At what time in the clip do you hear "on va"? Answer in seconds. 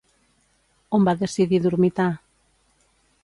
0.99-1.13